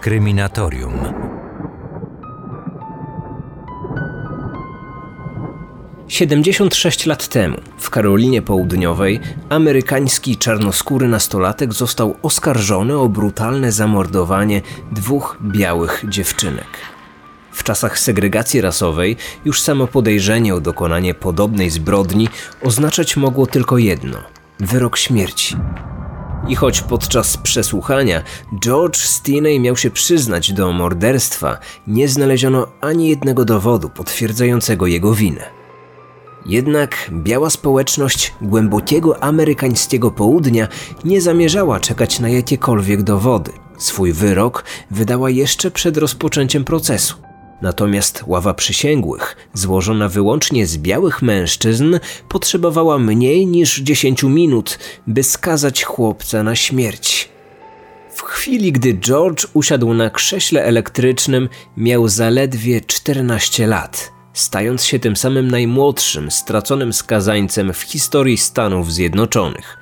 [0.00, 0.92] Kryminatorium.
[6.08, 14.62] Siedemdziesiąt sześć lat temu w Karolinie Południowej amerykański czarnoskóry nastolatek został oskarżony o brutalne zamordowanie
[14.92, 16.66] dwóch białych dziewczynek.
[17.52, 22.28] W czasach segregacji rasowej już samo podejrzenie o dokonanie podobnej zbrodni
[22.62, 24.18] oznaczać mogło tylko jedno
[24.60, 25.56] wyrok śmierci.
[26.48, 28.22] I choć podczas przesłuchania
[28.60, 35.60] George Stinney miał się przyznać do morderstwa, nie znaleziono ani jednego dowodu potwierdzającego jego winę.
[36.46, 40.68] Jednak biała społeczność głębokiego amerykańskiego południa
[41.04, 43.52] nie zamierzała czekać na jakiekolwiek dowody.
[43.78, 47.29] Swój wyrok wydała jeszcze przed rozpoczęciem procesu.
[47.62, 55.84] Natomiast ława przysięgłych, złożona wyłącznie z białych mężczyzn, potrzebowała mniej niż 10 minut, by skazać
[55.84, 57.28] chłopca na śmierć.
[58.14, 65.16] W chwili, gdy George usiadł na krześle elektrycznym, miał zaledwie 14 lat, stając się tym
[65.16, 69.76] samym najmłodszym straconym skazańcem w historii Stanów Zjednoczonych.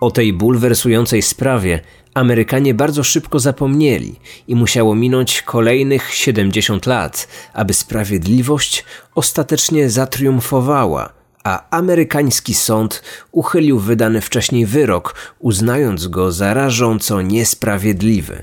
[0.00, 1.80] O tej bulwersującej sprawie
[2.14, 4.16] Amerykanie bardzo szybko zapomnieli
[4.48, 11.12] i musiało minąć kolejnych 70 lat, aby sprawiedliwość ostatecznie zatriumfowała,
[11.44, 18.42] a amerykański sąd uchylił wydany wcześniej wyrok, uznając go za rażąco niesprawiedliwy.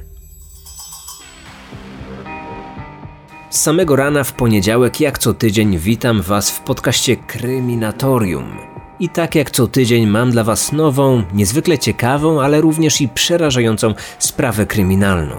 [3.50, 9.36] Z samego rana w poniedziałek, jak co tydzień, witam Was w podcaście Kryminatorium i tak
[9.36, 15.36] jak co tydzień mam dla Was nową, niezwykle ciekawą, ale również i przerażającą sprawę kryminalną.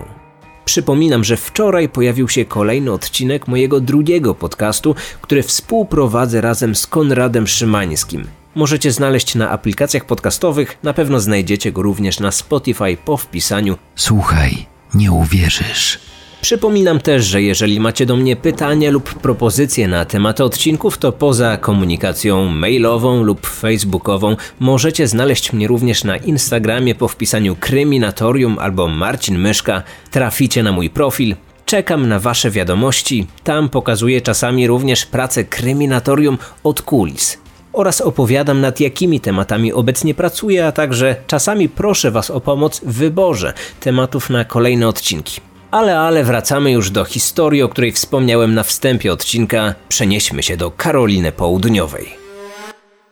[0.65, 7.47] Przypominam, że wczoraj pojawił się kolejny odcinek mojego drugiego podcastu, który współprowadzę razem z Konradem
[7.47, 8.27] Szymańskim.
[8.55, 14.67] Możecie znaleźć na aplikacjach podcastowych, na pewno znajdziecie go również na Spotify po wpisaniu Słuchaj,
[14.95, 16.16] nie uwierzysz.
[16.47, 21.57] Przypominam też, że jeżeli macie do mnie pytania lub propozycje na tematy odcinków, to poza
[21.57, 29.39] komunikacją mailową lub facebookową możecie znaleźć mnie również na Instagramie po wpisaniu Kryminatorium albo Marcin
[29.39, 29.83] Myszka.
[30.11, 31.37] Traficie na mój profil.
[31.65, 33.27] Czekam na Wasze wiadomości.
[33.45, 37.39] Tam pokazuję czasami również pracę Kryminatorium od kulis
[37.73, 42.93] oraz opowiadam nad jakimi tematami obecnie pracuję, a także czasami proszę Was o pomoc w
[42.93, 45.41] wyborze tematów na kolejne odcinki.
[45.77, 49.75] Ale, ale wracamy już do historii, o której wspomniałem na wstępie odcinka.
[49.89, 52.09] Przenieśmy się do Karoliny Południowej.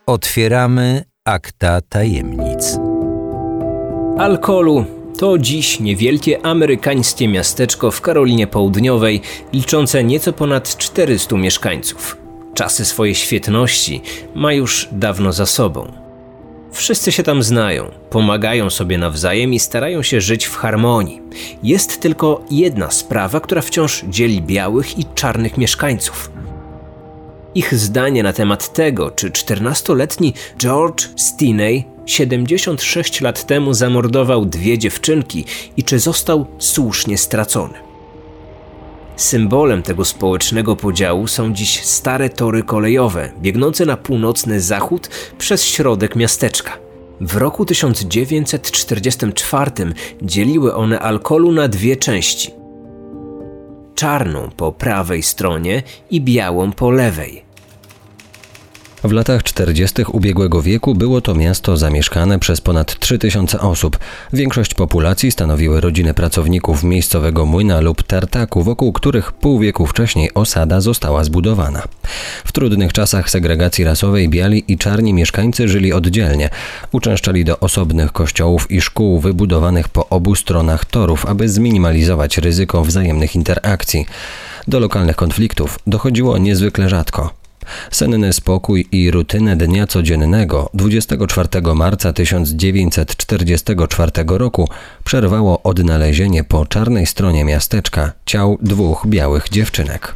[0.06, 2.78] Otwieramy akta tajemnic.
[4.18, 4.84] Alkolu
[5.18, 9.20] to dziś niewielkie amerykańskie miasteczko w Karolinie Południowej,
[9.52, 12.16] liczące nieco ponad 400 mieszkańców.
[12.54, 14.02] Czasy swojej świetności
[14.34, 16.03] ma już dawno za sobą.
[16.74, 21.20] Wszyscy się tam znają, pomagają sobie nawzajem i starają się żyć w harmonii.
[21.62, 26.30] Jest tylko jedna sprawa, która wciąż dzieli białych i czarnych mieszkańców.
[27.54, 35.44] Ich zdanie na temat tego, czy 14-letni George Stinney 76 lat temu zamordował dwie dziewczynki
[35.76, 37.93] i czy został słusznie stracony.
[39.16, 46.16] Symbolem tego społecznego podziału są dziś stare tory kolejowe, biegnące na północny zachód przez środek
[46.16, 46.72] miasteczka.
[47.20, 49.70] W roku 1944
[50.22, 52.50] dzieliły one alkoholu na dwie części.
[53.94, 57.43] Czarną po prawej stronie i białą po lewej.
[59.04, 60.02] W latach 40.
[60.12, 63.98] ubiegłego wieku było to miasto zamieszkane przez ponad 3000 osób.
[64.32, 70.80] Większość populacji stanowiły rodziny pracowników miejscowego młyna lub tartaku, wokół których pół wieku wcześniej osada
[70.80, 71.82] została zbudowana.
[72.44, 76.50] W trudnych czasach segregacji rasowej biali i czarni mieszkańcy żyli oddzielnie.
[76.92, 83.34] Uczęszczali do osobnych kościołów i szkół wybudowanych po obu stronach torów, aby zminimalizować ryzyko wzajemnych
[83.34, 84.06] interakcji.
[84.68, 87.43] Do lokalnych konfliktów dochodziło niezwykle rzadko.
[87.90, 94.68] Senny spokój i rutynę dnia codziennego 24 marca 1944 roku
[95.04, 100.14] przerwało odnalezienie po czarnej stronie miasteczka ciał dwóch białych dziewczynek.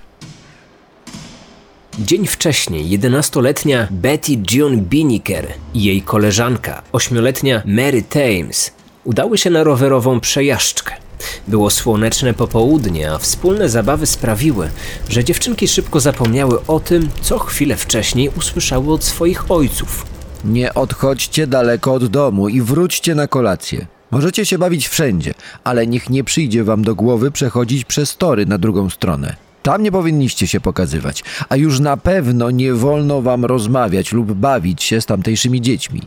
[1.98, 8.72] Dzień wcześniej 11-letnia Betty June Biniker i jej koleżanka, 8-letnia Mary Thames,
[9.04, 11.07] udały się na rowerową przejażdżkę.
[11.48, 14.70] Było słoneczne popołudnie, a wspólne zabawy sprawiły,
[15.08, 20.06] że dziewczynki szybko zapomniały o tym, co chwilę wcześniej usłyszały od swoich ojców.
[20.44, 23.86] Nie odchodźcie daleko od domu i wróćcie na kolację.
[24.10, 25.34] Możecie się bawić wszędzie,
[25.64, 29.36] ale niech nie przyjdzie wam do głowy przechodzić przez tory na drugą stronę.
[29.62, 34.82] Tam nie powinniście się pokazywać, a już na pewno nie wolno wam rozmawiać lub bawić
[34.82, 36.02] się z tamtejszymi dziećmi.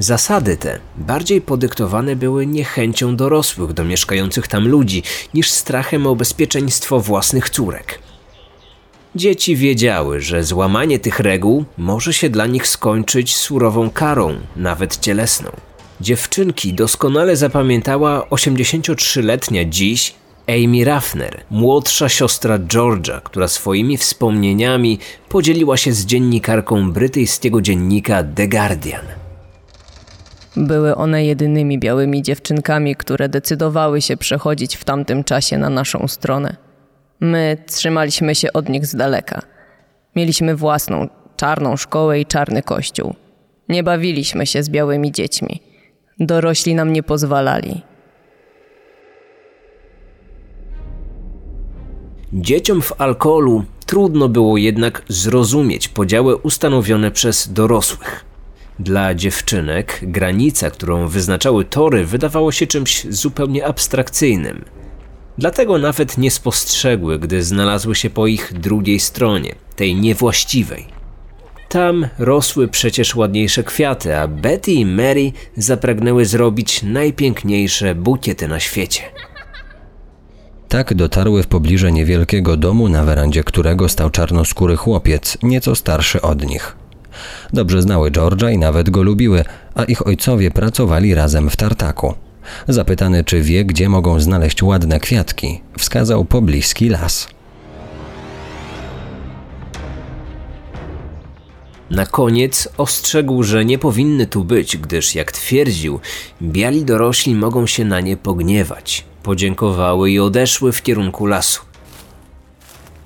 [0.00, 5.02] Zasady te bardziej podyktowane były niechęcią dorosłych do mieszkających tam ludzi
[5.34, 7.98] niż strachem o bezpieczeństwo własnych córek.
[9.14, 15.50] Dzieci wiedziały, że złamanie tych reguł może się dla nich skończyć surową karą, nawet cielesną.
[16.00, 20.14] Dziewczynki doskonale zapamiętała 83-letnia dziś
[20.48, 24.98] Amy Raffner, młodsza siostra Georgia, która swoimi wspomnieniami
[25.28, 29.19] podzieliła się z dziennikarką brytyjskiego dziennika The Guardian.
[30.60, 36.56] Były one jedynymi białymi dziewczynkami, które decydowały się przechodzić w tamtym czasie na naszą stronę.
[37.20, 39.42] My trzymaliśmy się od nich z daleka.
[40.16, 43.14] Mieliśmy własną, czarną szkołę i czarny kościół.
[43.68, 45.60] Nie bawiliśmy się z białymi dziećmi.
[46.18, 47.82] Dorośli nam nie pozwalali.
[52.32, 58.29] Dzieciom w alkoholu trudno było jednak zrozumieć podziały ustanowione przez dorosłych.
[58.80, 64.64] Dla dziewczynek granica, którą wyznaczały tory, wydawało się czymś zupełnie abstrakcyjnym.
[65.38, 70.86] Dlatego nawet nie spostrzegły, gdy znalazły się po ich drugiej stronie, tej niewłaściwej.
[71.68, 79.02] Tam rosły przecież ładniejsze kwiaty, a Betty i Mary zapragnęły zrobić najpiękniejsze bukiety na świecie.
[80.68, 86.46] Tak dotarły w pobliże niewielkiego domu, na werandzie którego stał czarnoskóry chłopiec, nieco starszy od
[86.46, 86.79] nich.
[87.52, 89.44] Dobrze znały George'a i nawet go lubiły,
[89.74, 92.14] a ich ojcowie pracowali razem w tartaku.
[92.68, 97.28] Zapytany, czy wie, gdzie mogą znaleźć ładne kwiatki, wskazał pobliski las.
[101.90, 106.00] Na koniec ostrzegł, że nie powinny tu być, gdyż, jak twierdził,
[106.42, 109.04] biali dorośli mogą się na nie pogniewać.
[109.22, 111.69] Podziękowały i odeszły w kierunku lasu.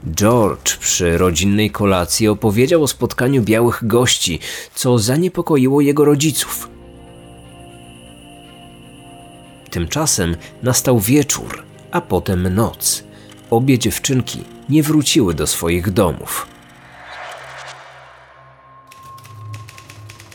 [0.06, 4.40] George przy rodzinnej kolacji opowiedział o spotkaniu białych gości,
[4.74, 6.68] co zaniepokoiło jego rodziców.
[9.70, 13.04] Tymczasem nastał wieczór, a potem noc.
[13.50, 16.53] Obie dziewczynki nie wróciły do swoich domów.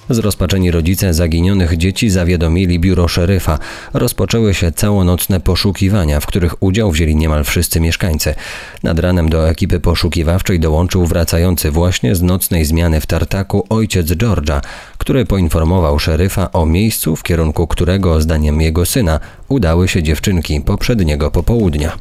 [0.09, 3.59] Zrozpaczeni rodzice zaginionych dzieci zawiadomili biuro szeryfa.
[3.93, 8.35] Rozpoczęły się całonocne poszukiwania, w których udział wzięli niemal wszyscy mieszkańcy.
[8.83, 14.61] Nad ranem do ekipy poszukiwawczej dołączył wracający właśnie z nocnej zmiany w tartaku ojciec George'a,
[14.97, 21.31] który poinformował szeryfa o miejscu, w kierunku którego, zdaniem jego syna, udały się dziewczynki poprzedniego
[21.31, 21.97] popołudnia.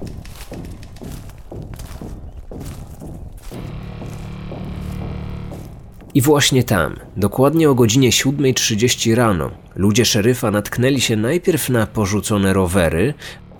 [6.18, 12.52] I właśnie tam, dokładnie o godzinie 7.30 rano, ludzie szeryfa natknęli się najpierw na porzucone
[12.52, 13.14] rowery,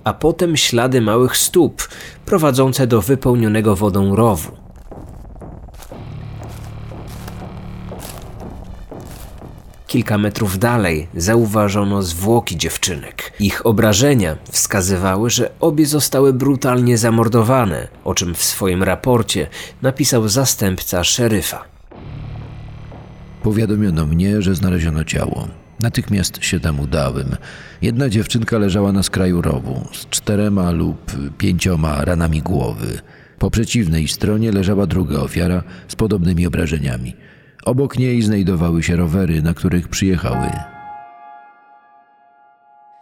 [0.05, 1.89] a potem ślady małych stóp
[2.27, 4.53] prowadzące do wypełnionego wodą rowu.
[9.87, 13.33] Kilka metrów dalej zauważono zwłoki dziewczynek.
[13.41, 19.47] Ich obrażenia wskazywały, że obie zostały brutalnie zamordowane, o czym w swoim raporcie
[19.83, 21.78] napisał zastępca szeryfa.
[23.43, 25.49] Powiadomiono mnie, że znaleziono ciało.
[25.81, 27.37] Natychmiast się tam udałem.
[27.83, 33.01] Jedna dziewczynka leżała na skraju rowu z czterema lub pięcioma ranami głowy.
[33.39, 37.17] Po przeciwnej stronie leżała druga ofiara z podobnymi obrażeniami.
[37.65, 40.51] Obok niej znajdowały się rowery, na których przyjechały.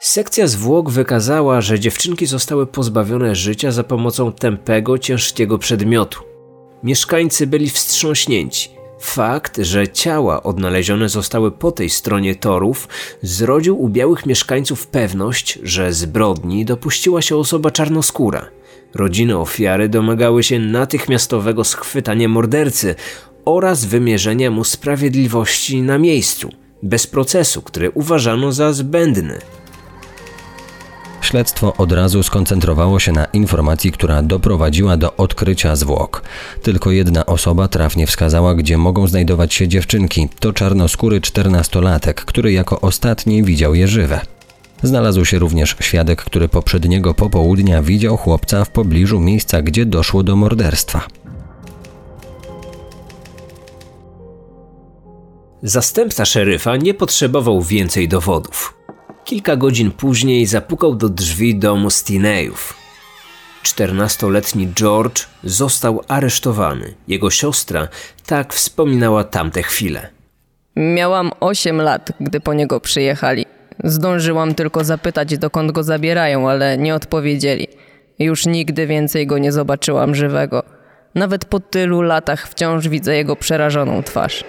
[0.01, 6.21] Sekcja zwłok wykazała, że dziewczynki zostały pozbawione życia za pomocą tępego, ciężkiego przedmiotu.
[6.83, 8.76] Mieszkańcy byli wstrząśnięci.
[9.07, 12.89] Fakt, że ciała odnalezione zostały po tej stronie torów,
[13.23, 18.47] zrodził u białych mieszkańców pewność, że zbrodni dopuściła się osoba czarnoskóra.
[18.95, 22.95] Rodziny ofiary domagały się natychmiastowego schwytania mordercy
[23.45, 26.51] oraz wymierzenia mu sprawiedliwości na miejscu,
[26.83, 29.39] bez procesu, który uważano za zbędny.
[31.27, 36.23] Śledztwo od razu skoncentrowało się na informacji, która doprowadziła do odkrycia zwłok.
[36.63, 40.29] Tylko jedna osoba trafnie wskazała, gdzie mogą znajdować się dziewczynki.
[40.41, 44.21] To czarnoskóry czternastolatek, który jako ostatni widział je żywe.
[44.83, 50.37] Znalazł się również świadek, który poprzedniego popołudnia widział chłopca w pobliżu miejsca, gdzie doszło do
[50.37, 51.07] morderstwa.
[55.63, 58.76] Zastępca szeryfa nie potrzebował więcej dowodów.
[59.27, 62.75] Kilka godzin później zapukał do drzwi domu Stineyów.
[63.63, 66.95] Czternastoletni George został aresztowany.
[67.09, 67.89] Jego siostra
[68.27, 70.09] tak wspominała tamte chwile.
[70.77, 73.47] Miałam 8 lat, gdy po niego przyjechali.
[73.85, 77.67] Zdążyłam tylko zapytać, dokąd go zabierają, ale nie odpowiedzieli.
[78.19, 80.63] Już nigdy więcej go nie zobaczyłam żywego.
[81.15, 84.45] Nawet po tylu latach wciąż widzę jego przerażoną twarz.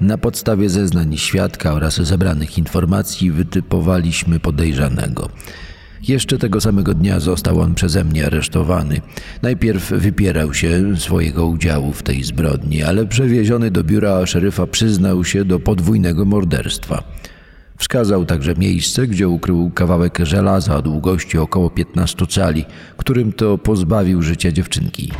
[0.00, 5.28] Na podstawie zeznań świadka oraz zebranych informacji wytypowaliśmy podejrzanego.
[6.08, 9.00] Jeszcze tego samego dnia został on przeze mnie aresztowany.
[9.42, 15.44] Najpierw wypierał się swojego udziału w tej zbrodni, ale przewieziony do biura szeryfa przyznał się
[15.44, 17.02] do podwójnego morderstwa.
[17.78, 22.64] Wskazał także miejsce, gdzie ukrył kawałek żelaza o długości około 15 cali,
[22.96, 25.12] którym to pozbawił życia dziewczynki.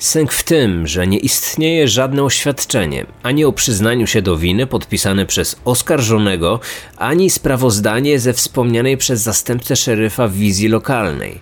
[0.00, 5.26] Sęk w tym, że nie istnieje żadne oświadczenie ani o przyznaniu się do winy podpisane
[5.26, 6.60] przez oskarżonego,
[6.96, 11.40] ani sprawozdanie ze wspomnianej przez zastępcę szeryfa wizji lokalnej.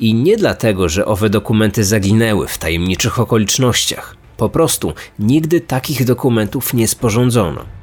[0.00, 4.16] I nie dlatego, że owe dokumenty zaginęły w tajemniczych okolicznościach.
[4.36, 7.77] Po prostu nigdy takich dokumentów nie sporządzono.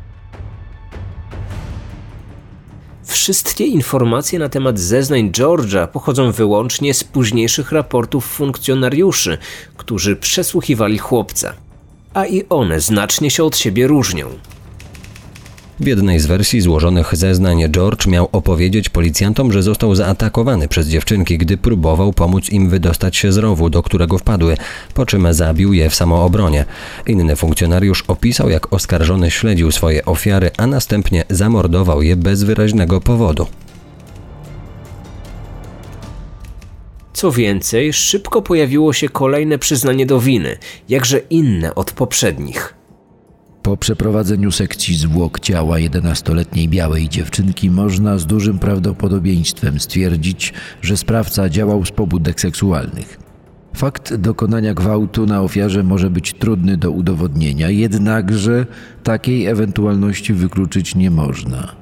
[3.05, 9.37] Wszystkie informacje na temat zeznań George'a pochodzą wyłącznie z późniejszych raportów funkcjonariuszy,
[9.77, 11.53] którzy przesłuchiwali chłopca.
[12.13, 14.29] A i one znacznie się od siebie różnią.
[15.79, 21.37] W jednej z wersji złożonych zeznań George miał opowiedzieć policjantom, że został zaatakowany przez dziewczynki,
[21.37, 24.57] gdy próbował pomóc im wydostać się z rowu, do którego wpadły,
[24.93, 26.65] po czym zabił je w samoobronie.
[27.07, 33.47] Inny funkcjonariusz opisał, jak oskarżony śledził swoje ofiary, a następnie zamordował je bez wyraźnego powodu.
[37.13, 40.57] Co więcej, szybko pojawiło się kolejne przyznanie do winy,
[40.89, 42.75] jakże inne od poprzednich.
[43.65, 51.49] Po przeprowadzeniu sekcji zwłok ciała 11-letniej białej dziewczynki można z dużym prawdopodobieństwem stwierdzić, że sprawca
[51.49, 53.19] działał z pobudek seksualnych.
[53.75, 58.65] Fakt dokonania gwałtu na ofiarze może być trudny do udowodnienia, jednakże
[59.03, 61.75] takiej ewentualności wykluczyć nie można.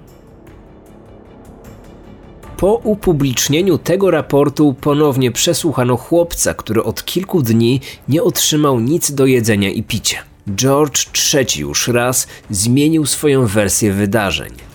[2.57, 9.25] Po upublicznieniu tego raportu ponownie przesłuchano chłopca, który od kilku dni nie otrzymał nic do
[9.25, 10.32] jedzenia i picia.
[10.55, 14.72] George trzeci już raz zmienił swoją wersję wydarzeń.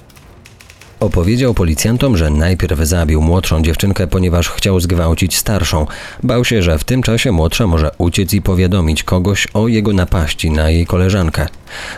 [1.00, 5.86] Opowiedział policjantom, że najpierw zabił młodszą dziewczynkę, ponieważ chciał zgwałcić starszą.
[6.22, 10.50] Bał się, że w tym czasie młodsza może uciec i powiadomić kogoś o jego napaści
[10.50, 11.46] na jej koleżankę.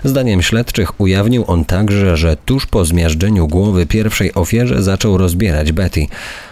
[0.04, 6.07] Zdaniem śledczych ujawnił on także, że tuż po zmiażdżeniu głowy pierwszej ofierze zaczął rozbierać Betty.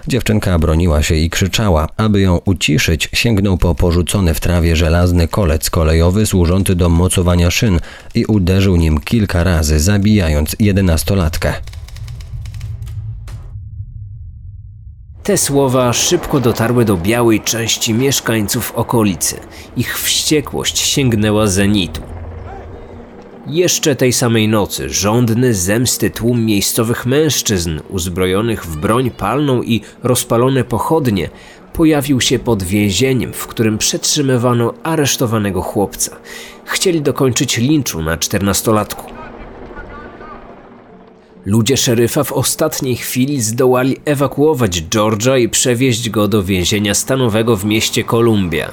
[0.09, 1.89] Dziewczynka broniła się i krzyczała.
[1.97, 7.81] Aby ją uciszyć, sięgnął po porzucony w trawie żelazny kolec kolejowy służący do mocowania szyn
[8.15, 11.55] i uderzył nim kilka razy, zabijając jedenastolatkę.
[15.29, 19.37] Te słowa szybko dotarły do białej części mieszkańców okolicy.
[19.77, 22.01] Ich wściekłość sięgnęła zenitu.
[23.47, 30.65] Jeszcze tej samej nocy żądny zemsty tłum miejscowych mężczyzn uzbrojonych w broń palną i rozpalone
[30.65, 31.31] pochodnie
[31.73, 36.17] pojawił się pod więzieniem, w którym przetrzymywano aresztowanego chłopca.
[36.65, 39.18] Chcieli dokończyć linczu na czternastolatku.
[41.49, 47.65] Ludzie szeryfa w ostatniej chwili zdołali ewakuować George'a i przewieźć go do więzienia stanowego w
[47.65, 48.73] mieście Columbia.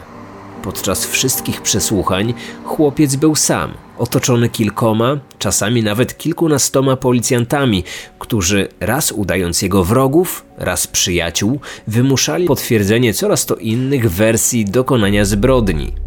[0.63, 7.83] Podczas wszystkich przesłuchań chłopiec był sam, otoczony kilkoma, czasami nawet kilkunastoma policjantami,
[8.19, 16.04] którzy raz udając jego wrogów, raz przyjaciół, wymuszali potwierdzenie coraz to innych wersji dokonania zbrodni.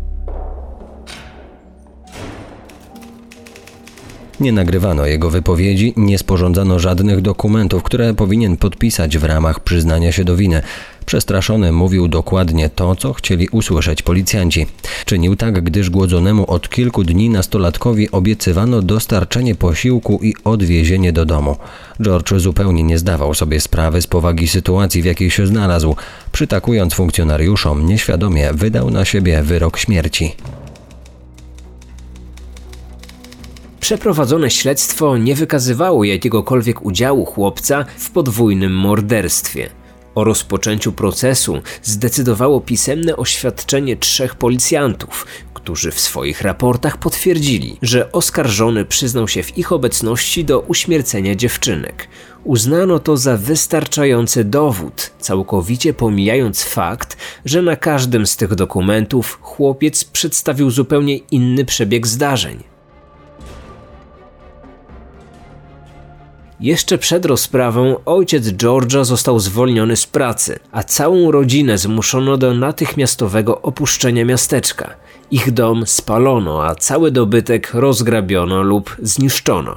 [4.41, 10.25] Nie nagrywano jego wypowiedzi, nie sporządzano żadnych dokumentów, które powinien podpisać w ramach przyznania się
[10.25, 10.63] do winy.
[11.07, 14.67] Przestraszony mówił dokładnie to, co chcieli usłyszeć policjanci.
[15.05, 21.57] Czynił tak, gdyż głodzonemu od kilku dni nastolatkowi obiecywano dostarczenie posiłku i odwiezienie do domu.
[22.03, 25.97] George zupełnie nie zdawał sobie sprawy z powagi sytuacji, w jakiej się znalazł.
[26.33, 30.35] Przytakując funkcjonariuszom, nieświadomie wydał na siebie wyrok śmierci.
[33.81, 39.71] Przeprowadzone śledztwo nie wykazywało jakiegokolwiek udziału chłopca w podwójnym morderstwie.
[40.15, 48.85] O rozpoczęciu procesu zdecydowało pisemne oświadczenie trzech policjantów, którzy w swoich raportach potwierdzili, że oskarżony
[48.85, 52.09] przyznał się w ich obecności do uśmiercenia dziewczynek.
[52.45, 60.05] Uznano to za wystarczający dowód, całkowicie pomijając fakt, że na każdym z tych dokumentów chłopiec
[60.05, 62.78] przedstawił zupełnie inny przebieg zdarzeń.
[66.61, 73.63] Jeszcze przed rozprawą ojciec George'a został zwolniony z pracy, a całą rodzinę zmuszono do natychmiastowego
[73.63, 74.95] opuszczenia miasteczka.
[75.31, 79.77] Ich dom spalono, a cały dobytek rozgrabiono lub zniszczono.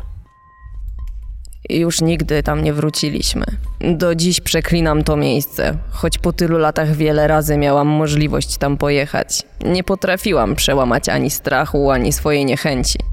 [1.69, 3.45] Już nigdy tam nie wróciliśmy.
[3.79, 9.43] Do dziś przeklinam to miejsce, choć po tylu latach wiele razy miałam możliwość tam pojechać.
[9.65, 13.10] Nie potrafiłam przełamać ani strachu, ani swojej niechęci.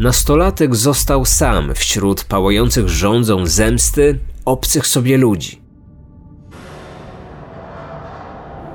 [0.00, 5.58] Nastolatek został sam wśród pałających rządzą zemsty obcych sobie ludzi.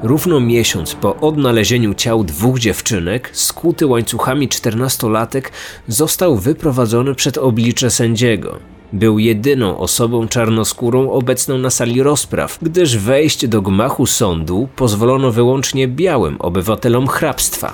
[0.03, 5.51] Równo miesiąc po odnalezieniu ciał dwóch dziewczynek, skuty łańcuchami czternastolatek
[5.87, 8.59] został wyprowadzony przed oblicze sędziego.
[8.93, 15.87] Był jedyną osobą czarnoskórą obecną na sali rozpraw, gdyż wejść do gmachu sądu pozwolono wyłącznie
[15.87, 17.73] białym obywatelom hrabstwa.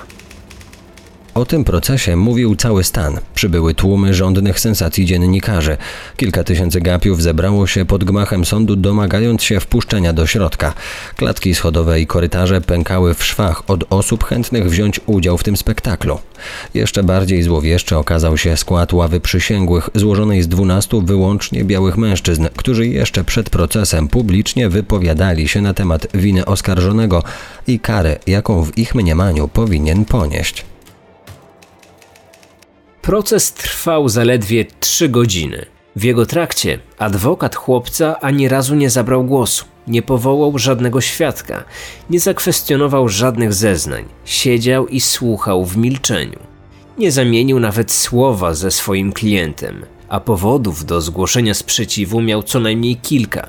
[1.34, 3.18] O tym procesie mówił cały stan.
[3.34, 5.76] Przybyły tłumy rządnych sensacji dziennikarzy.
[6.16, 10.74] Kilka tysięcy gapiów zebrało się pod gmachem sądu, domagając się wpuszczenia do środka.
[11.16, 16.18] Klatki schodowe i korytarze pękały w szwach od osób chętnych wziąć udział w tym spektaklu.
[16.74, 22.86] Jeszcze bardziej złowieszczy okazał się skład ławy przysięgłych, złożonej z dwunastu wyłącznie białych mężczyzn, którzy
[22.86, 27.22] jeszcze przed procesem publicznie wypowiadali się na temat winy oskarżonego
[27.66, 30.71] i kary, jaką w ich mniemaniu powinien ponieść.
[33.02, 35.66] Proces trwał zaledwie trzy godziny.
[35.96, 41.64] W jego trakcie adwokat chłopca ani razu nie zabrał głosu, nie powołał żadnego świadka,
[42.10, 46.38] nie zakwestionował żadnych zeznań, siedział i słuchał w milczeniu.
[46.98, 52.96] Nie zamienił nawet słowa ze swoim klientem, a powodów do zgłoszenia sprzeciwu miał co najmniej
[52.96, 53.46] kilka.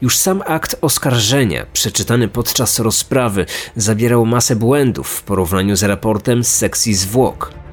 [0.00, 3.46] Już sam akt oskarżenia, przeczytany podczas rozprawy,
[3.76, 7.65] zabierał masę błędów w porównaniu z raportem z sekcji zwłok.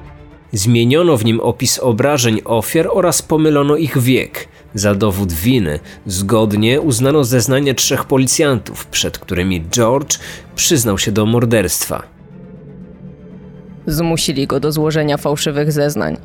[0.54, 4.48] Zmieniono w nim opis obrażeń ofiar oraz pomylono ich wiek.
[4.74, 10.18] Za dowód winy zgodnie uznano zeznanie trzech policjantów, przed którymi George
[10.54, 12.02] przyznał się do morderstwa.
[13.86, 16.16] Zmusili go do złożenia fałszywych zeznań.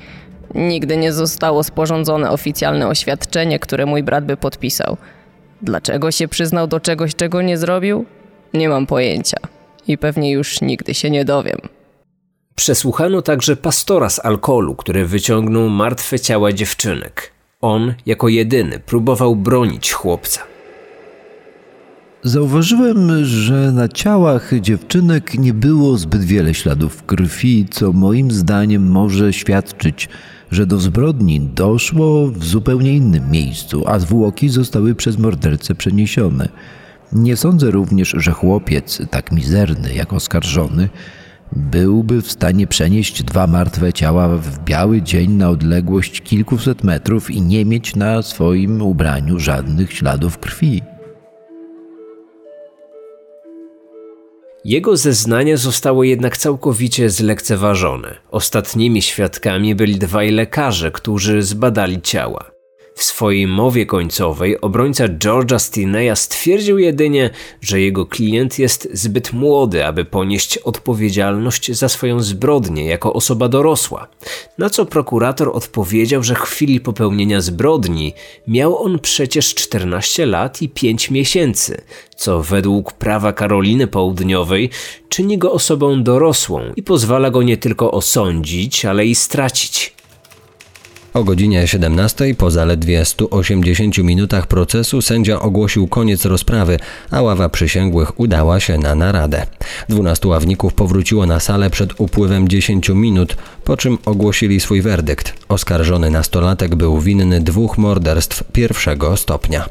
[0.56, 4.98] Nigdy nie zostało sporządzone oficjalne oświadczenie, które mój brat by podpisał.
[5.62, 8.06] Dlaczego się przyznał do czegoś, czego nie zrobił?
[8.54, 9.38] Nie mam pojęcia.
[9.88, 11.79] I pewnie już nigdy się nie dowiem.
[12.60, 17.32] Przesłuchano także pastora z alkoholu, który wyciągnął martwe ciała dziewczynek.
[17.62, 20.42] On, jako jedyny, próbował bronić chłopca.
[22.24, 29.34] Zauważyłem, że na ciałach dziewczynek nie było zbyt wiele śladów krwi, co moim zdaniem może
[29.34, 30.10] świadczyć,
[30.52, 36.50] że do zbrodni doszło w zupełnie innym miejscu, a zwłoki zostały przez mordercę przeniesione.
[37.14, 40.90] Nie sądzę również, że chłopiec, tak mizerny jak oskarżony,
[41.52, 47.42] byłby w stanie przenieść dwa martwe ciała w biały dzień na odległość kilkuset metrów i
[47.42, 50.82] nie mieć na swoim ubraniu żadnych śladów krwi.
[54.66, 58.16] Jego zeznanie zostało jednak całkowicie zlekceważone.
[58.32, 62.59] Ostatnimi świadkami byli dwaj lekarze, którzy zbadali ciała.
[62.96, 67.30] W swojej mowie końcowej obrońca George'a Stineya stwierdził jedynie,
[67.62, 74.08] że jego klient jest zbyt młody, aby ponieść odpowiedzialność za swoją zbrodnię jako osoba dorosła.
[74.58, 78.14] Na co prokurator odpowiedział, że w chwili popełnienia zbrodni
[78.48, 81.82] miał on przecież 14 lat i 5 miesięcy,
[82.16, 84.70] co według prawa Karoliny Południowej
[85.10, 89.99] czyni go osobą dorosłą i pozwala go nie tylko osądzić, ale i stracić.
[91.14, 96.80] O godzinie 17 po zaledwie 180 minutach procesu sędzia ogłosił koniec rozprawy,
[97.12, 99.46] a ława przysięgłych udała się na naradę.
[99.90, 105.34] Dwunastu ławników powróciło na salę przed upływem 10 minut, po czym ogłosili swój werdykt.
[105.48, 109.70] Oskarżony nastolatek był winny dwóch morderstw pierwszego stopnia.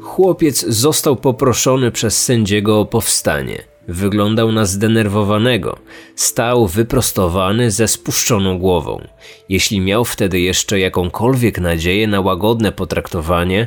[0.00, 3.71] Chłopiec został poproszony przez sędziego o powstanie.
[3.92, 5.78] Wyglądał na zdenerwowanego.
[6.16, 9.08] Stał wyprostowany ze spuszczoną głową.
[9.48, 13.66] Jeśli miał wtedy jeszcze jakąkolwiek nadzieję na łagodne potraktowanie,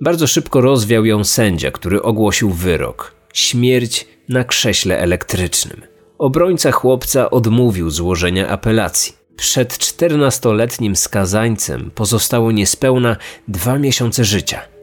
[0.00, 5.82] bardzo szybko rozwiał ją sędzia, który ogłosił wyrok: śmierć na krześle elektrycznym.
[6.18, 9.12] Obrońca chłopca odmówił złożenia apelacji.
[9.36, 13.16] Przed czternastoletnim skazańcem pozostało niespełna
[13.48, 14.73] dwa miesiące życia.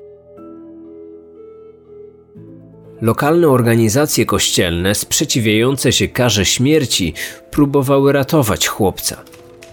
[3.01, 7.13] Lokalne organizacje kościelne sprzeciwiające się karze śmierci
[7.51, 9.17] próbowały ratować chłopca.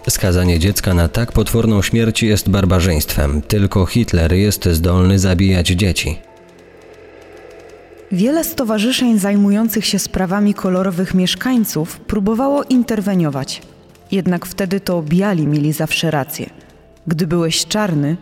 [0.09, 3.43] Skazanie dziecka na tak potworną śmierć jest barbarzyństwem.
[3.43, 6.19] Tylko Hitler jest zdolny zabijać dzieci.
[8.13, 13.63] Wiele stowarzyszeń zajmujących się sprawami kolorowych mieszkańców próbowało interweniować.
[14.11, 16.51] Jednak wtedy to biali mieli zawsze rację.
[17.07, 18.17] Gdy byłeś czarny,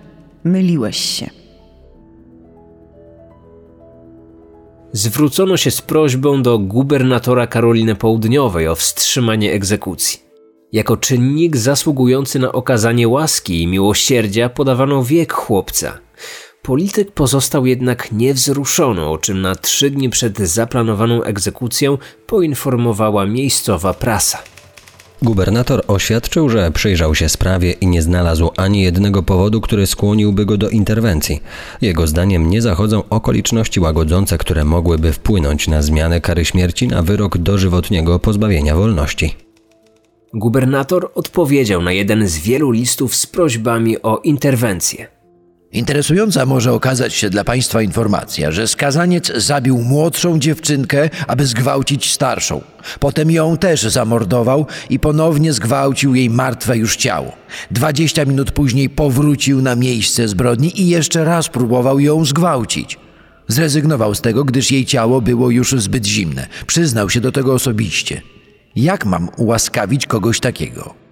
[0.45, 1.36] myliłeś się.
[4.97, 10.21] Zwrócono się z prośbą do gubernatora Karoliny Południowej o wstrzymanie egzekucji.
[10.73, 15.99] Jako czynnik zasługujący na okazanie łaski i miłosierdzia podawano wiek chłopca.
[16.63, 24.56] Polityk pozostał jednak niewzruszony, o czym na trzy dni przed zaplanowaną egzekucją poinformowała miejscowa prasa.
[25.23, 30.57] Gubernator oświadczył, że przyjrzał się sprawie i nie znalazł ani jednego powodu, który skłoniłby go
[30.57, 31.41] do interwencji.
[31.81, 37.39] Jego zdaniem nie zachodzą okoliczności łagodzące, które mogłyby wpłynąć na zmianę kary śmierci na wyrok
[37.39, 39.35] dożywotniego pozbawienia wolności.
[40.35, 45.16] Gubernator odpowiedział na jeden z wielu listów z prośbami o interwencję.
[45.73, 52.61] Interesująca może okazać się dla Państwa informacja, że skazaniec zabił młodszą dziewczynkę, aby zgwałcić starszą.
[53.01, 57.33] Potem ją też zamordował i ponownie zgwałcił jej martwe już ciało.
[57.71, 62.99] Dwadzieścia minut później powrócił na miejsce zbrodni i jeszcze raz próbował ją zgwałcić.
[63.49, 66.47] Zrezygnował z tego, gdyż jej ciało było już zbyt zimne.
[66.67, 68.23] Przyznał się do tego osobiście.
[68.77, 71.06] Jak mam ułaskawić kogoś takiego?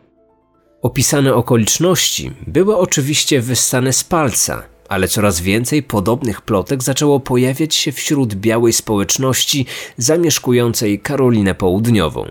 [0.85, 7.92] Opisane okoliczności były oczywiście wyssane z palca, ale coraz więcej podobnych plotek zaczęło pojawiać się
[7.92, 9.66] wśród białej społeczności
[9.99, 12.27] zamieszkującej Karolinę Południową.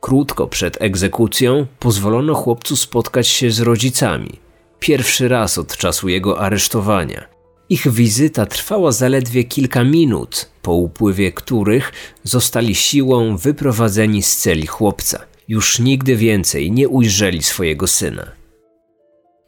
[0.00, 4.38] Krótko przed egzekucją pozwolono chłopcu spotkać się z rodzicami.
[4.80, 7.24] Pierwszy raz od czasu jego aresztowania.
[7.68, 11.92] Ich wizyta trwała zaledwie kilka minut, po upływie których
[12.24, 18.26] zostali siłą wyprowadzeni z celi chłopca już nigdy więcej nie ujrzeli swojego syna.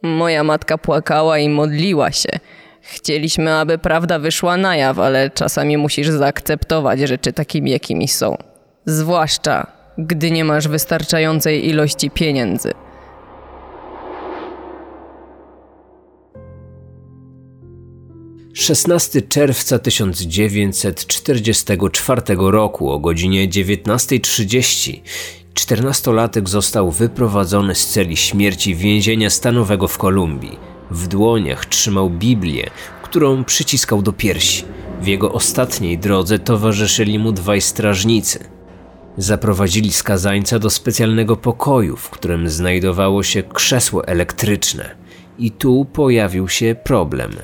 [0.02, 2.28] Moja matka płakała i modliła się.
[2.80, 8.36] Chcieliśmy, aby prawda wyszła na jaw, ale czasami musisz zaakceptować rzeczy takimi, jakimi są.
[8.86, 9.66] Zwłaszcza,
[9.98, 12.72] gdy nie masz wystarczającej ilości pieniędzy.
[18.54, 25.00] 16 czerwca 1944 roku o godzinie 19.30
[25.54, 30.58] Czternastolatek został wyprowadzony z celi śmierci więzienia stanowego w Kolumbii.
[30.90, 32.70] W dłoniach trzymał Biblię,
[33.02, 34.64] którą przyciskał do piersi.
[35.00, 38.44] W jego ostatniej drodze towarzyszyli mu dwaj strażnicy.
[39.16, 44.94] Zaprowadzili skazańca do specjalnego pokoju, w którym znajdowało się krzesło elektryczne.
[45.38, 47.30] I tu pojawił się problem–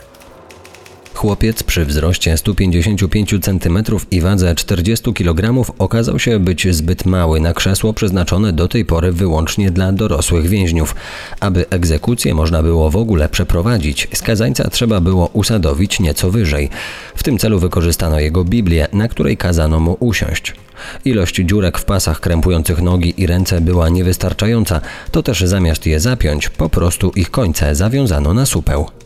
[1.18, 3.78] Chłopiec przy wzroście 155 cm
[4.10, 9.12] i wadze 40 kg okazał się być zbyt mały na krzesło przeznaczone do tej pory
[9.12, 10.94] wyłącznie dla dorosłych więźniów.
[11.40, 16.70] Aby egzekucję można było w ogóle przeprowadzić, skazańca trzeba było usadowić nieco wyżej.
[17.16, 20.54] W tym celu wykorzystano jego Biblię, na której kazano mu usiąść.
[21.04, 26.48] Ilość dziurek w pasach krępujących nogi i ręce była niewystarczająca, to też zamiast je zapiąć,
[26.48, 28.97] po prostu ich końce zawiązano na supeł.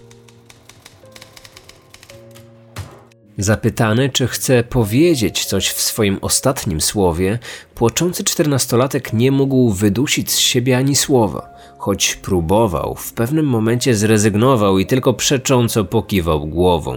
[3.43, 7.39] Zapytany, czy chce powiedzieć coś w swoim ostatnim słowie,
[7.75, 11.49] płaczący czternastolatek nie mógł wydusić z siebie ani słowa.
[11.79, 16.97] Choć próbował, w pewnym momencie zrezygnował i tylko przecząco pokiwał głową.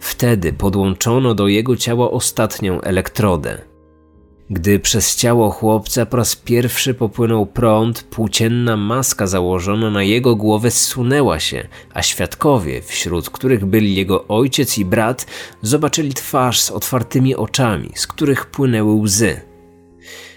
[0.00, 3.71] Wtedy podłączono do jego ciała ostatnią elektrodę.
[4.50, 10.70] Gdy przez ciało chłopca po raz pierwszy popłynął prąd, płócienna maska założona na jego głowę
[10.70, 15.26] zsunęła się, a świadkowie, wśród których byli jego ojciec i brat,
[15.62, 19.40] zobaczyli twarz z otwartymi oczami, z których płynęły łzy.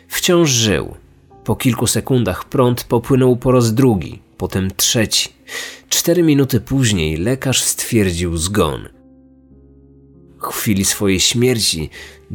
[0.07, 0.95] Wciąż żył.
[1.43, 5.29] Po kilku sekundach prąd popłynął po raz drugi, potem trzeci.
[5.89, 8.94] Cztery minuty później lekarz stwierdził zgon.
[10.41, 11.89] W chwili swojej śmierci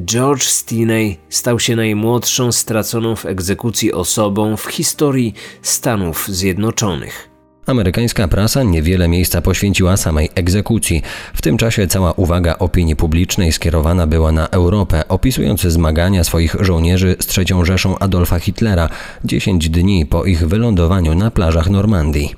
[0.05, 7.31] George Stinney stał się najmłodszą straconą w egzekucji osobą w historii Stanów Zjednoczonych.
[7.67, 11.03] Amerykańska prasa niewiele miejsca poświęciła samej egzekucji.
[11.35, 17.17] W tym czasie cała uwaga opinii publicznej skierowana była na Europę, opisując zmagania swoich żołnierzy
[17.21, 18.89] z trzecią Rzeszą Adolfa Hitlera
[19.25, 22.35] 10 dni po ich wylądowaniu na plażach Normandii.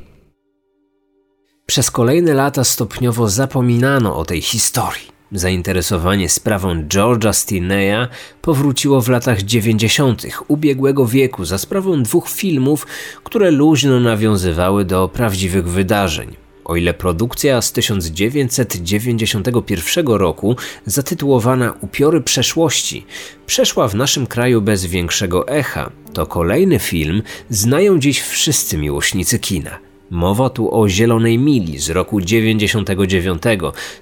[1.66, 5.11] Przez kolejne lata stopniowo zapominano o tej historii.
[5.32, 8.08] Zainteresowanie sprawą George'a Stinneya
[8.42, 10.26] powróciło w latach 90.
[10.48, 12.86] ubiegłego wieku za sprawą dwóch filmów,
[13.24, 16.36] które luźno nawiązywały do prawdziwych wydarzeń.
[16.64, 23.06] O ile produkcja z 1991 roku, zatytułowana Upiory przeszłości,
[23.46, 29.78] przeszła w naszym kraju bez większego echa, to kolejny film znają dziś wszyscy miłośnicy kina–
[30.12, 33.42] Mowa tu o Zielonej Mili z roku 99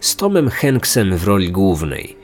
[0.01, 2.17] z Tomem Hanksem w roli głównej.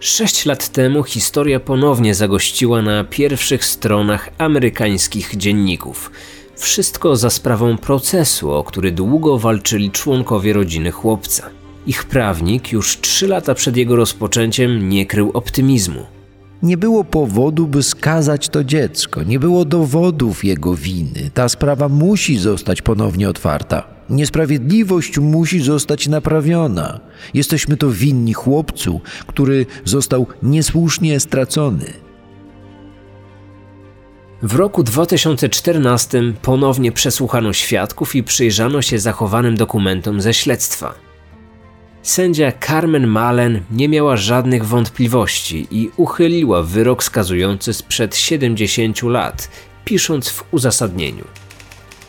[0.00, 6.10] Sześć lat temu historia ponownie zagościła na pierwszych stronach amerykańskich dzienników.
[6.56, 11.50] Wszystko za sprawą procesu, o który długo walczyli członkowie rodziny chłopca.
[11.86, 16.06] Ich prawnik już trzy lata przed jego rozpoczęciem nie krył optymizmu.
[16.62, 21.30] Nie było powodu, by skazać to dziecko, nie było dowodów jego winy.
[21.34, 23.94] Ta sprawa musi zostać ponownie otwarta.
[24.10, 27.00] Niesprawiedliwość musi zostać naprawiona.
[27.34, 31.84] Jesteśmy to winni chłopcu, który został niesłusznie stracony.
[34.42, 40.94] W roku 2014 ponownie przesłuchano świadków i przyjrzano się zachowanym dokumentom ze śledztwa.
[42.04, 49.48] Sędzia Carmen Malen nie miała żadnych wątpliwości i uchyliła wyrok skazujący sprzed 70 lat,
[49.84, 51.24] pisząc w uzasadnieniu.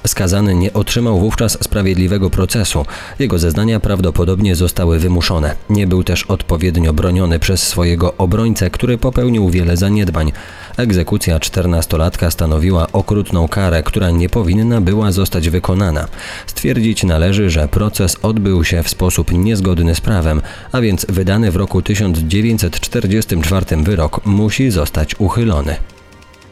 [0.08, 2.86] Skazany nie otrzymał wówczas sprawiedliwego procesu.
[3.20, 5.56] Jego zeznania prawdopodobnie zostały wymuszone.
[5.70, 10.32] Nie był też odpowiednio broniony przez swojego obrońcę, który popełnił wiele zaniedbań.
[10.78, 16.08] Egzekucja czternastolatka stanowiła okrutną karę, która nie powinna była zostać wykonana.
[16.48, 20.42] Stwierdzić należy, że proces odbył się w sposób niezgodny z prawem,
[20.72, 25.76] a więc wydany w roku 1944 wyrok musi zostać uchylony.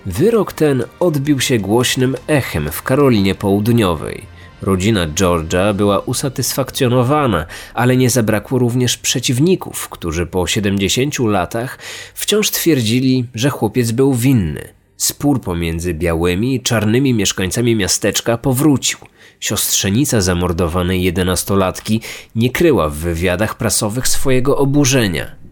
[0.05, 4.23] Wyrok ten odbił się głośnym echem w Karolinie Południowej.
[4.61, 11.79] Rodzina Georgia była usatysfakcjonowana, ale nie zabrakło również przeciwników, którzy po 70 latach
[12.13, 14.67] wciąż twierdzili, że chłopiec był winny.
[14.97, 18.99] Spór pomiędzy białymi i czarnymi mieszkańcami miasteczka powrócił.
[19.39, 22.01] Siostrzenica zamordowanej jedenastolatki
[22.35, 25.42] nie kryła w wywiadach prasowych swojego oburzenia.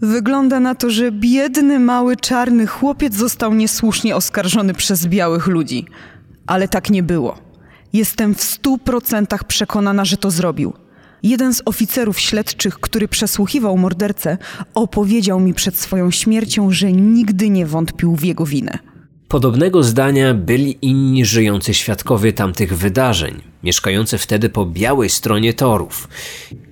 [0.00, 5.86] Wygląda na to, że biedny, mały, czarny chłopiec został niesłusznie oskarżony przez białych ludzi.
[6.46, 7.38] Ale tak nie było.
[7.92, 10.72] Jestem w stu procentach przekonana, że to zrobił.
[11.22, 14.38] Jeden z oficerów śledczych, który przesłuchiwał mordercę,
[14.74, 18.78] opowiedział mi przed swoją śmiercią, że nigdy nie wątpił w jego winę.
[19.28, 26.08] Podobnego zdania byli inni żyjący świadkowie tamtych wydarzeń, mieszkający wtedy po białej stronie torów.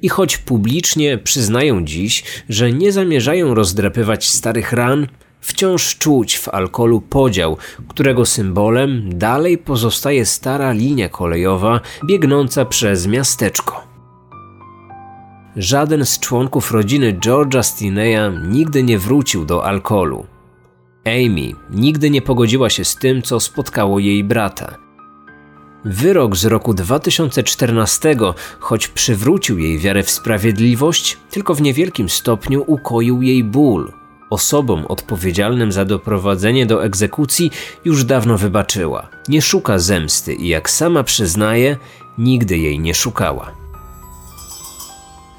[0.03, 5.07] I choć publicznie przyznają dziś, że nie zamierzają rozdrapywać starych ran,
[5.41, 7.57] wciąż czuć w alkoholu podział,
[7.89, 13.87] którego symbolem dalej pozostaje stara linia kolejowa biegnąca przez miasteczko.
[15.57, 20.36] Żaden z członków rodziny George'a Stineya nigdy nie wrócił do alkoholu.
[21.07, 24.79] Amy nigdy nie pogodziła się z tym, co spotkało jej brata.
[25.85, 28.17] Wyrok z roku 2014,
[28.59, 33.93] choć przywrócił jej wiarę w sprawiedliwość, tylko w niewielkim stopniu ukoił jej ból.
[34.31, 37.51] Osobom odpowiedzialnym za doprowadzenie do egzekucji
[37.85, 39.09] już dawno wybaczyła.
[39.29, 41.77] Nie szuka zemsty i jak sama przyznaje,
[42.19, 43.66] nigdy jej nie szukała.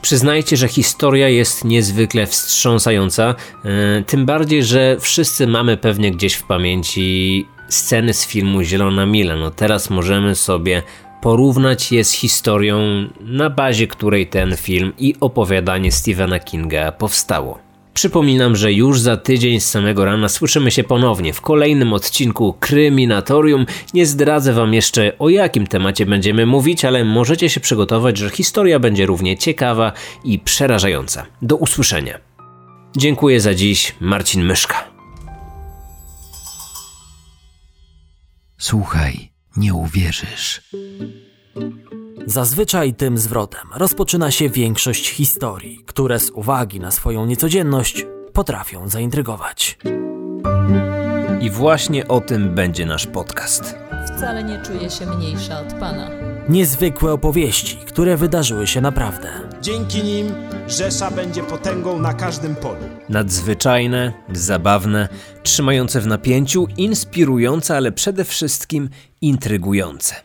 [0.01, 6.43] Przyznajcie, że historia jest niezwykle wstrząsająca, yy, tym bardziej, że wszyscy mamy pewnie gdzieś w
[6.43, 9.35] pamięci sceny z filmu Zielona Mila.
[9.35, 10.83] No teraz możemy sobie
[11.21, 17.66] porównać je z historią, na bazie której ten film i opowiadanie Stephena Kinga powstało.
[17.97, 23.65] Przypominam, że już za tydzień z samego rana słyszymy się ponownie w kolejnym odcinku Kryminatorium.
[23.93, 28.79] Nie zdradzę wam jeszcze o jakim temacie będziemy mówić, ale możecie się przygotować, że historia
[28.79, 29.91] będzie równie ciekawa
[30.23, 31.25] i przerażająca.
[31.41, 32.19] Do usłyszenia.
[32.97, 34.83] Dziękuję za dziś, Marcin Myszka.
[38.57, 40.61] Słuchaj, nie uwierzysz.
[42.29, 49.77] Zazwyczaj tym zwrotem rozpoczyna się większość historii, które z uwagi na swoją niecodzienność potrafią zaintrygować.
[51.41, 53.75] I właśnie o tym będzie nasz podcast.
[54.07, 56.09] Wcale nie czuję się mniejsza od pana.
[56.49, 59.29] Niezwykłe opowieści, które wydarzyły się naprawdę.
[59.61, 60.31] Dzięki nim
[60.67, 62.83] Rzesza będzie potęgą na każdym polu.
[63.09, 65.09] Nadzwyczajne, zabawne,
[65.43, 68.89] trzymające w napięciu, inspirujące, ale przede wszystkim
[69.21, 70.15] intrygujące.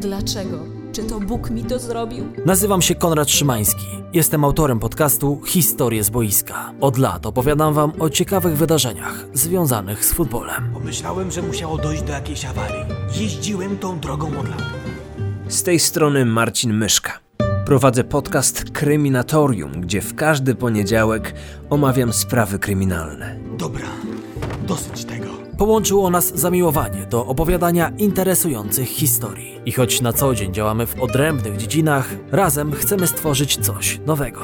[0.00, 0.77] Dlaczego?
[0.98, 2.24] Czy to Bóg mi to zrobił?
[2.46, 3.86] Nazywam się Konrad Szymański.
[4.12, 6.72] Jestem autorem podcastu Historie z boiska.
[6.80, 10.70] Od lat opowiadam wam o ciekawych wydarzeniach związanych z futbolem.
[10.74, 12.84] Pomyślałem, że musiało dojść do jakiejś awarii.
[13.20, 14.62] Jeździłem tą drogą od lat.
[15.48, 17.12] Z tej strony Marcin Myszka.
[17.66, 21.34] Prowadzę podcast Kryminatorium, gdzie w każdy poniedziałek
[21.70, 23.36] omawiam sprawy kryminalne.
[23.58, 23.86] Dobra,
[24.66, 25.17] dosyć tego.
[25.58, 29.60] Połączyło nas zamiłowanie do opowiadania interesujących historii.
[29.66, 34.40] I choć na co dzień działamy w odrębnych dziedzinach, razem chcemy stworzyć coś nowego.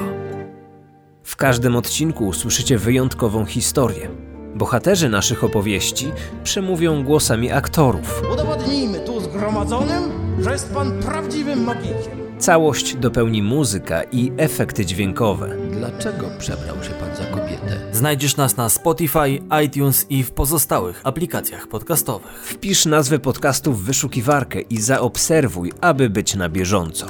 [1.23, 4.09] W każdym odcinku usłyszycie wyjątkową historię.
[4.55, 6.11] Bohaterzy naszych opowieści
[6.43, 8.21] przemówią głosami aktorów.
[8.33, 10.03] Udowodnijmy tu zgromadzonym,
[10.39, 12.24] że jest pan prawdziwym magikiem.
[12.39, 15.57] Całość dopełni muzyka i efekty dźwiękowe.
[15.71, 17.79] Dlaczego przebrał się pan za kobietę?
[17.91, 22.31] Znajdziesz nas na Spotify, iTunes i w pozostałych aplikacjach podcastowych.
[22.43, 27.07] Wpisz nazwę podcastu w wyszukiwarkę i zaobserwuj, aby być na bieżąco.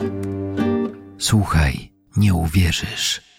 [1.17, 3.34] Słuchaj, nie uwierzysz.